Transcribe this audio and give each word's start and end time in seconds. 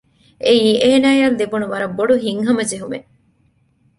އެއީ 0.45 0.69
އޭނާއަށް 0.83 1.37
ލިބުނު 1.39 1.65
ވަރަށް 1.71 1.95
ބޮޑު 1.97 2.15
ހިތްހަމަޖެހުމެއް 2.23 3.07